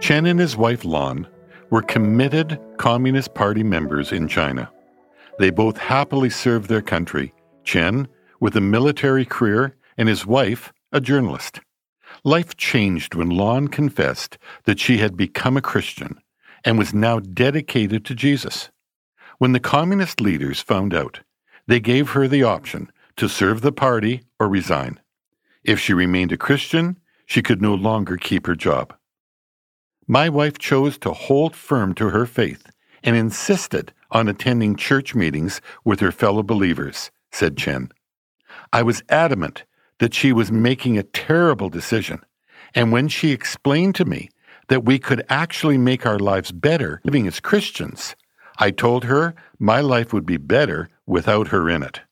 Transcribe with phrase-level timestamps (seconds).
[0.00, 1.26] Chen and his wife Lan
[1.70, 4.70] were committed Communist Party members in China.
[5.38, 7.34] They both happily served their country,
[7.64, 11.60] Chen with a military career and his wife a journalist.
[12.24, 16.20] Life changed when Lan confessed that she had become a Christian
[16.64, 18.70] and was now dedicated to Jesus.
[19.38, 21.20] When the communist leaders found out,
[21.66, 25.00] they gave her the option to serve the party or resign.
[25.64, 28.94] If she remained a Christian, she could no longer keep her job.
[30.08, 32.70] My wife chose to hold firm to her faith
[33.02, 37.90] and insisted on attending church meetings with her fellow believers, said Chen.
[38.72, 39.64] I was adamant
[39.98, 42.20] that she was making a terrible decision,
[42.72, 44.28] and when she explained to me
[44.68, 48.14] that we could actually make our lives better living as Christians,
[48.58, 52.02] I told her my life would be better without her in it.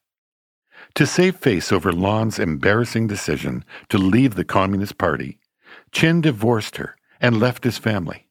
[0.95, 5.39] To save face over Lan's embarrassing decision to leave the Communist Party,
[5.91, 8.27] Chen divorced her and left his family.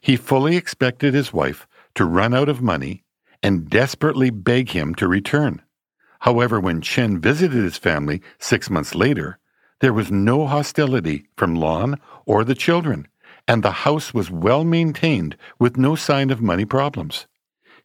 [0.00, 3.04] He fully expected his wife to run out of money
[3.42, 5.62] and desperately beg him to return.
[6.20, 9.38] However, when Chen visited his family six months later,
[9.80, 13.06] there was no hostility from Lan or the children,
[13.46, 17.26] and the house was well maintained with no sign of money problems.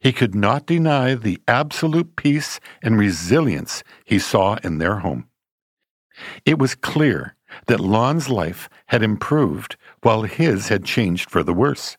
[0.00, 5.28] He could not deny the absolute peace and resilience he saw in their home.
[6.44, 7.36] It was clear
[7.66, 11.96] that Lan's life had improved while his had changed for the worse.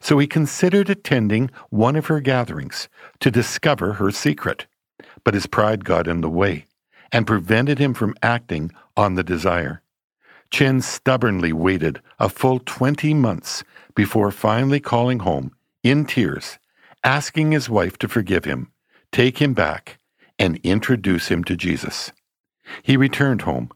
[0.00, 2.88] So he considered attending one of her gatherings
[3.20, 4.66] to discover her secret.
[5.24, 6.66] But his pride got in the way
[7.10, 9.82] and prevented him from acting on the desire.
[10.50, 13.64] Chen stubbornly waited a full 20 months
[13.94, 16.58] before finally calling home in tears,
[17.02, 18.70] asking his wife to forgive him,
[19.10, 19.98] take him back,
[20.38, 22.12] and introduce him to Jesus.
[22.82, 23.70] He returned home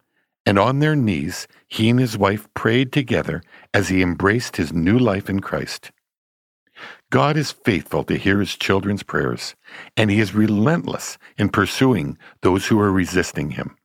[0.47, 3.42] and on their knees, he and his wife prayed together
[3.75, 5.91] as he embraced his new life in Christ.
[7.11, 9.56] God is faithful to hear his children's prayers,
[9.97, 13.77] and he is relentless in pursuing those who are resisting him.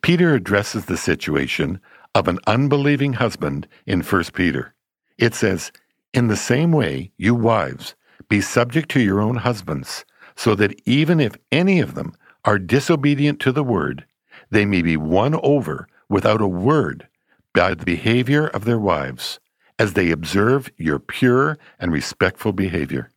[0.00, 1.80] Peter addresses the situation
[2.14, 4.74] of an unbelieving husband in 1 Peter.
[5.18, 5.72] It says,
[6.14, 7.94] In the same way, you wives,
[8.28, 10.04] be subject to your own husbands,
[10.36, 12.14] so that even if any of them
[12.44, 14.06] are disobedient to the word,
[14.50, 17.08] they may be won over without a word
[17.54, 19.40] by the behavior of their wives
[19.78, 23.10] as they observe your pure and respectful behavior.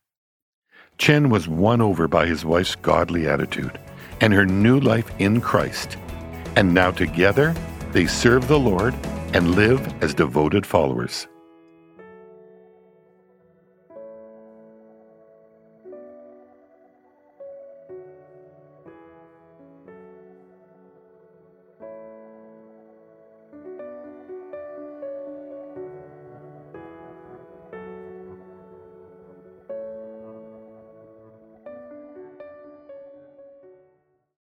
[0.97, 3.80] Chen was won over by his wife's godly attitude
[4.19, 5.97] and her new life in Christ,
[6.56, 7.56] and now together
[7.91, 8.94] they serve the Lord
[9.34, 11.28] and live as devoted followers.